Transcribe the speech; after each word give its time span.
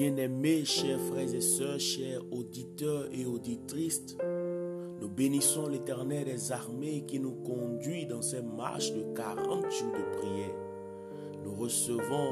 Bien-aimés, 0.00 0.64
chers 0.64 0.98
frères 0.98 1.34
et 1.34 1.42
sœurs, 1.42 1.78
chers 1.78 2.22
auditeurs 2.32 3.04
et 3.12 3.26
auditrices, 3.26 4.16
nous 4.98 5.10
bénissons 5.10 5.68
l'Éternel 5.68 6.24
des 6.24 6.52
armées 6.52 7.04
qui 7.06 7.20
nous 7.20 7.34
conduit 7.44 8.06
dans 8.06 8.22
ces 8.22 8.40
marches 8.40 8.94
de 8.94 9.02
40 9.14 9.70
jours 9.70 9.92
de 9.92 10.18
prière. 10.18 10.54
Nous 11.44 11.54
recevons 11.54 12.30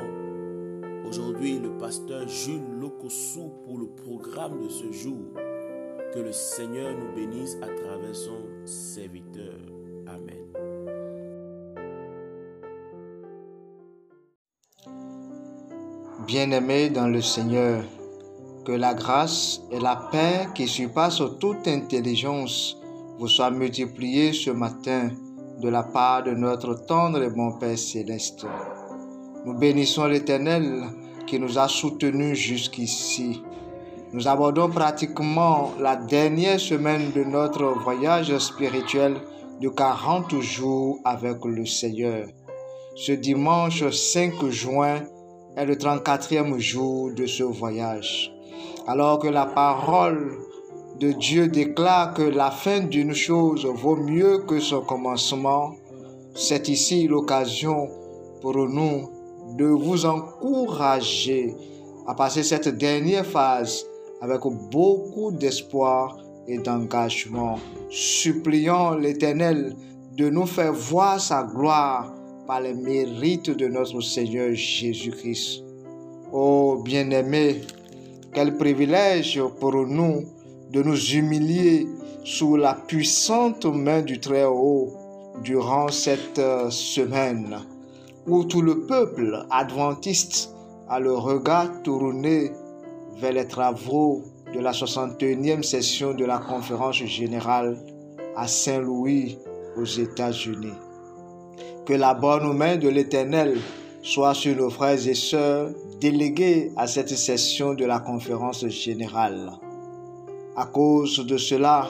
aujourd'hui 1.06 1.58
le 1.58 1.76
pasteur 1.76 2.26
Jules 2.26 2.81
Lokosu 2.81 3.51
pour 3.67 3.76
le 3.76 3.88
programme 3.88 4.64
de 4.64 4.71
ce 4.71 4.90
jour. 4.90 5.26
Que 6.14 6.21
le 6.21 6.32
Seigneur 6.32 6.96
nous 6.96 7.14
bénisse 7.14 7.58
à 7.60 7.66
travers 7.66 8.16
son 8.16 8.46
serviteur. 8.64 9.58
Amen. 10.06 10.58
Bien-aimés 16.29 16.91
dans 16.91 17.09
le 17.09 17.23
Seigneur, 17.23 17.83
que 18.66 18.73
la 18.73 18.93
grâce 18.93 19.62
et 19.71 19.80
la 19.80 19.97
paix 20.12 20.47
qui 20.55 20.69
surpassent 20.69 21.23
toute 21.41 21.66
intelligence 21.66 22.77
vous 23.19 23.29
soient 23.29 23.51
multipliées 23.51 24.35
ce 24.35 24.51
matin 24.51 25.09
de 25.59 25.71
la 25.71 25.83
part 25.83 26.25
de 26.25 26.33
notre 26.33 26.75
tendre 26.85 27.23
et 27.23 27.30
bon 27.30 27.52
Père 27.52 27.79
céleste. 27.79 28.45
Nous 29.47 29.55
bénissons 29.55 30.05
l'Éternel 30.05 30.83
qui 31.27 31.41
nous 31.41 31.59
a 31.59 31.66
soutenus 31.66 32.37
jusqu'ici. 32.37 33.43
Nous 34.13 34.29
abordons 34.29 34.69
pratiquement 34.69 35.71
la 35.80 35.97
dernière 35.97 36.60
semaine 36.60 37.10
de 37.13 37.24
notre 37.24 37.65
voyage 37.83 38.37
spirituel 38.37 39.16
de 39.63 39.71
40 39.71 40.38
jours 40.43 41.01
avec 41.07 41.43
le 41.47 41.65
Seigneur. 41.65 42.27
Ce 42.97 43.13
dimanche 43.13 43.88
5 43.88 44.45
juin 44.51 45.01
est 45.57 45.65
le 45.65 45.75
34e 45.75 46.59
jour 46.59 47.12
de 47.12 47.27
ce 47.27 47.43
voyage. 47.43 48.33
Alors 48.87 49.19
que 49.19 49.29
la 49.29 49.47
parole 49.47 50.38
de 51.01 51.13
Dieu 51.13 51.49
déclare 51.49 52.15
que 52.15 52.23
la 52.23 52.51
fin 52.51 52.80
d'une 52.80 53.15
chose 53.15 53.66
vaut 53.66 53.96
mieux 53.96 54.38
que 54.38 54.60
son 54.60 54.80
commencement, 54.80 55.74
c'est 56.35 56.69
ici 56.69 57.07
l'occasion 57.07 57.88
pour 58.41 58.57
nous 58.57 59.09
de 59.57 59.66
vous 59.66 60.07
encourager 60.07 61.54
à 62.07 62.15
passer 62.15 62.43
cette 62.43 62.69
dernière 62.69 63.26
phase 63.26 63.85
avec 64.20 64.41
beaucoup 64.70 65.30
d'espoir 65.32 66.16
et 66.46 66.58
d'engagement, 66.58 67.58
suppliant 67.91 68.94
l'Éternel 68.94 69.76
de 70.16 70.28
nous 70.28 70.46
faire 70.46 70.72
voir 70.72 71.20
sa 71.20 71.44
gloire 71.44 72.12
par 72.48 72.62
les 72.62 72.72
mérites 72.72 73.50
de 73.50 73.68
notre 73.68 74.00
Seigneur 74.00 74.54
Jésus-Christ. 74.54 75.62
Oh 76.32 76.80
bien-aimés, 76.82 77.60
quel 78.32 78.56
privilège 78.56 79.42
pour 79.60 79.74
nous 79.74 80.24
de 80.72 80.82
nous 80.82 80.98
humilier 81.12 81.86
sous 82.24 82.56
la 82.56 82.72
puissante 82.72 83.66
main 83.66 84.00
du 84.00 84.19
Très-Haut 84.19 84.94
durant 85.44 85.88
cette 85.88 86.41
semaine 86.70 87.58
où 88.26 88.44
tout 88.44 88.62
le 88.62 88.86
peuple 88.86 89.44
adventiste 89.50 90.54
a 90.88 90.98
le 91.00 91.12
regard 91.12 91.82
tourné 91.82 92.50
vers 93.19 93.32
les 93.32 93.46
travaux 93.46 94.22
de 94.54 94.60
la 94.60 94.72
61e 94.72 95.62
session 95.62 96.14
de 96.14 96.24
la 96.24 96.38
conférence 96.38 96.96
générale 96.96 97.78
à 98.36 98.48
Saint-Louis 98.48 99.36
aux 99.76 99.84
États-Unis. 99.84 100.88
Que 101.89 101.94
la 101.94 102.12
bonne 102.12 102.55
main 102.55 102.77
de 102.77 102.86
l'Éternel 102.86 103.56
soit 104.03 104.34
sur 104.34 104.55
nos 104.55 104.69
frères 104.69 105.08
et 105.08 105.14
sœurs 105.14 105.70
délégués 105.98 106.70
à 106.77 106.86
cette 106.86 107.08
session 107.08 107.72
de 107.72 107.86
la 107.86 107.98
conférence 107.98 108.69
générale. 108.69 109.53
À 110.55 110.66
cause 110.66 111.25
de 111.27 111.39
cela, 111.39 111.89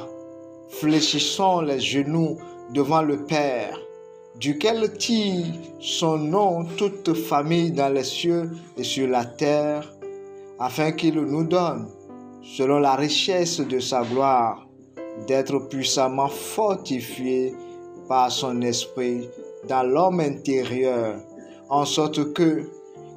fléchissons 0.68 1.62
les 1.62 1.80
genoux 1.80 2.38
devant 2.72 3.02
le 3.02 3.24
Père, 3.24 3.76
duquel 4.38 4.96
tire 4.98 5.46
son 5.80 6.16
nom 6.16 6.64
toute 6.76 7.12
famille 7.14 7.72
dans 7.72 7.92
les 7.92 8.04
cieux 8.04 8.52
et 8.76 8.84
sur 8.84 9.08
la 9.08 9.24
terre, 9.24 9.92
afin 10.60 10.92
qu'il 10.92 11.16
nous 11.16 11.42
donne, 11.42 11.88
selon 12.44 12.78
la 12.78 12.94
richesse 12.94 13.58
de 13.58 13.80
sa 13.80 14.04
gloire, 14.04 14.64
d'être 15.26 15.58
puissamment 15.68 16.28
fortifiés 16.28 17.52
par 18.08 18.30
son 18.30 18.62
esprit 18.62 19.28
dans 19.66 19.82
l'homme 19.82 20.20
intérieur, 20.20 21.20
en 21.68 21.84
sorte 21.84 22.32
que 22.32 22.68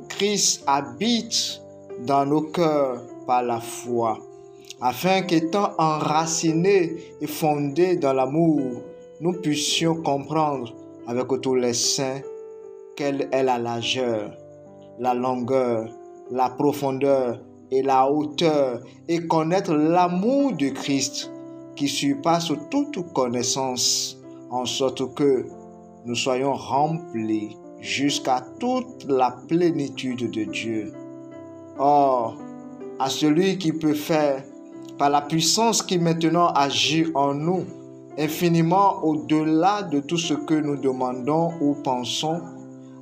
Christ 0.10 0.64
habite 0.68 1.62
dans 2.06 2.26
nos 2.26 2.42
cœurs 2.42 3.02
par 3.28 3.44
la 3.44 3.60
foi, 3.60 4.20
afin 4.82 5.22
qu'étant 5.22 5.72
enracinés 5.78 7.16
et 7.22 7.28
fondés 7.28 7.96
dans 7.96 8.14
l'amour, 8.14 8.82
nous 9.20 9.34
puissions 9.34 9.96
comprendre 10.02 10.74
avec 11.08 11.28
tous 11.42 11.56
les 11.56 11.74
saints 11.74 12.22
quelle 12.96 13.30
est 13.32 13.44
la 13.44 13.58
largeur, 13.58 14.36
la 15.00 15.14
longueur, 15.14 15.90
la 16.32 16.50
profondeur 16.50 17.40
et 17.72 17.82
la 17.82 18.10
hauteur, 18.10 18.82
et 19.08 19.28
connaître 19.28 19.74
l'amour 19.74 20.54
de 20.54 20.70
Christ 20.70 21.32
qui 21.76 21.88
surpasse 21.88 22.52
toute 22.70 23.14
connaissance, 23.14 24.20
en 24.50 24.66
sorte 24.66 25.14
que 25.16 25.46
nous 26.06 26.16
soyons 26.16 26.54
remplis 26.54 27.58
jusqu'à 27.80 28.46
toute 28.60 29.06
la 29.08 29.36
plénitude 29.48 30.32
de 30.32 30.44
Dieu. 30.44 30.94
Or, 31.78 32.38
à 33.00 33.10
celui 33.10 33.58
qui 33.58 33.74
peut 33.74 33.94
faire, 33.94 34.44
par 34.98 35.10
la 35.10 35.22
puissance 35.22 35.82
qui 35.82 35.98
maintenant 35.98 36.48
agit 36.48 37.08
en 37.16 37.34
nous, 37.34 37.66
infiniment 38.18 39.04
au-delà 39.04 39.84
de 39.84 40.00
tout 40.00 40.18
ce 40.18 40.34
que 40.34 40.54
nous 40.54 40.78
demandons 40.78 41.52
ou 41.62 41.76
pensons, 41.84 42.42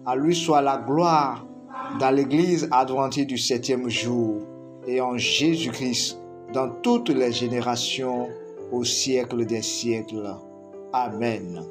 à 0.05 0.15
lui 0.15 0.35
soit 0.35 0.61
la 0.61 0.77
gloire 0.77 1.45
dans 1.99 2.11
l'Église 2.11 2.69
adventiste 2.71 3.27
du 3.27 3.37
septième 3.37 3.89
jour 3.89 4.41
et 4.87 5.01
en 5.01 5.17
Jésus-Christ 5.17 6.19
dans 6.53 6.69
toutes 6.81 7.09
les 7.09 7.31
générations 7.31 8.27
au 8.71 8.83
siècle 8.83 9.45
des 9.45 9.61
siècles. 9.61 10.35
Amen. 10.93 11.63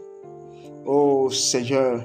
Ô 0.86 1.30
Seigneur, 1.30 2.02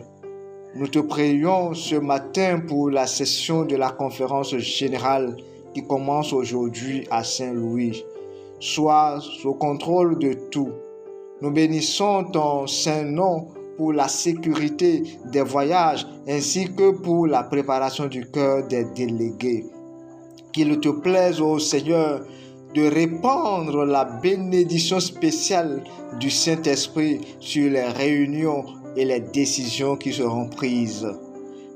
nous 0.76 0.88
te 0.88 1.00
prions 1.00 1.74
ce 1.74 1.96
matin 1.96 2.60
pour 2.68 2.90
la 2.90 3.08
session 3.08 3.64
de 3.64 3.76
la 3.76 3.92
conférence 3.92 4.56
générale 4.58 5.38
qui 5.74 5.86
commence 5.86 6.34
aujourd'hui 6.34 7.08
à 7.12 7.24
Saint-Louis. 7.24 8.04
Sois 8.60 9.20
au 9.46 9.54
contrôle 9.54 10.20
de 10.20 10.34
tout. 10.52 10.72
Nous 11.42 11.52
bénissons 11.52 12.26
ton 12.32 12.68
saint 12.68 13.04
nom 13.04 13.48
pour 13.78 13.94
la 13.94 14.08
sécurité 14.08 15.04
des 15.32 15.42
voyages 15.42 16.08
ainsi 16.28 16.74
que 16.74 16.92
pour 16.92 17.28
la 17.28 17.44
préparation 17.44 18.08
du 18.08 18.30
cœur 18.30 18.68
des 18.68 18.86
délégués. 18.96 19.66
Qu'il 20.52 20.80
te 20.80 20.90
plaise, 20.90 21.42
ô 21.42 21.60
Seigneur, 21.60 22.26
de 22.74 22.88
répandre 22.88 23.86
la 23.86 24.06
bénédiction 24.06 25.00
spéciale 25.00 25.84
du 26.20 26.30
Saint-Esprit 26.32 27.22
sur 27.40 27.70
les 27.72 27.84
réunions 27.84 28.66
et 28.96 29.06
les 29.06 29.20
décisions 29.20 29.96
qui 29.96 30.12
seront 30.12 30.50
prises. 30.50 31.08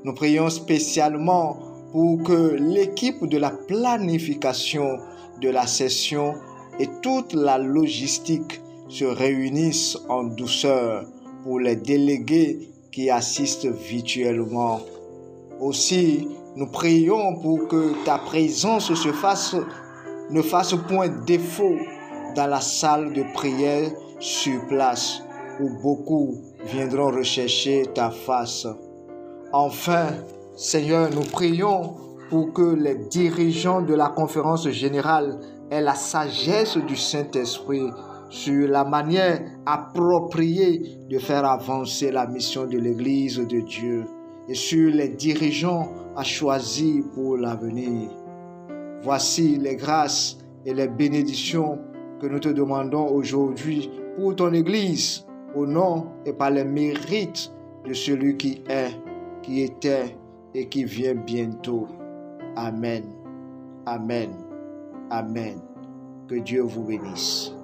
Nous 0.04 0.14
prions 0.14 0.50
spécialement 0.50 1.58
pour 1.92 2.22
que 2.22 2.56
l'équipe 2.58 3.24
de 3.26 3.38
la 3.38 3.50
planification 3.50 4.98
de 5.40 5.48
la 5.50 5.66
session 5.66 6.34
et 6.80 6.88
toute 7.02 7.32
la 7.32 7.58
logistique 7.58 8.60
se 8.88 9.04
réunissent 9.04 9.98
en 10.08 10.24
douceur 10.24 11.04
pour 11.44 11.60
les 11.60 11.76
délégués 11.76 12.70
qui 12.90 13.10
assistent 13.10 13.66
virtuellement. 13.66 14.80
Aussi, 15.60 16.28
nous 16.56 16.66
prions 16.66 17.36
pour 17.36 17.68
que 17.68 17.92
ta 18.04 18.18
présence 18.18 18.92
se 18.94 19.12
fasse 19.12 19.54
ne 20.30 20.42
fasse 20.42 20.74
point 20.88 21.08
défaut 21.26 21.76
dans 22.36 22.46
la 22.46 22.60
salle 22.60 23.12
de 23.12 23.22
prière 23.34 23.90
sur 24.20 24.66
place 24.66 25.22
où 25.60 25.70
beaucoup 25.82 26.34
viendront 26.66 27.10
rechercher 27.10 27.84
ta 27.94 28.10
face. 28.10 28.66
Enfin, 29.52 30.08
Seigneur, 30.56 31.08
nous 31.14 31.22
prions 31.32 31.94
pour 32.30 32.52
que 32.52 32.74
les 32.74 32.96
dirigeants 33.10 33.80
de 33.80 33.94
la 33.94 34.08
conférence 34.08 34.68
générale 34.68 35.38
aient 35.70 35.80
la 35.80 35.94
sagesse 35.94 36.76
du 36.76 36.96
Saint-Esprit 36.96 37.90
sur 38.28 38.68
la 38.68 38.84
manière 38.84 39.40
appropriée 39.64 40.98
de 41.08 41.18
faire 41.18 41.44
avancer 41.44 42.10
la 42.12 42.26
mission 42.26 42.66
de 42.66 42.78
l'Église 42.78 43.38
de 43.38 43.60
Dieu 43.60 44.04
et 44.48 44.54
sur 44.54 44.90
les 44.90 45.08
dirigeants 45.08 45.88
à 46.16 46.24
choisir 46.24 47.04
pour 47.14 47.36
l'avenir. 47.36 48.10
Voici 49.02 49.56
les 49.56 49.76
grâces 49.76 50.38
et 50.66 50.74
les 50.74 50.88
bénédictions 50.88 51.78
que 52.20 52.26
nous 52.26 52.40
te 52.40 52.48
demandons 52.48 53.08
aujourd'hui 53.08 53.90
pour 54.16 54.34
ton 54.34 54.52
Église, 54.52 55.24
au 55.54 55.66
nom 55.66 56.08
et 56.26 56.32
par 56.32 56.50
les 56.50 56.64
mérites 56.64 57.52
de 57.86 57.94
celui 57.94 58.36
qui 58.36 58.62
est, 58.68 58.90
qui 59.42 59.62
était 59.62 60.16
et 60.54 60.68
qui 60.68 60.84
vient 60.84 61.14
bientôt. 61.14 61.86
Amen. 62.56 63.04
Amen. 63.86 64.30
Amen. 65.10 65.60
Que 66.28 66.36
Dieu 66.36 66.62
vous 66.62 66.84
bénisse. 66.84 67.57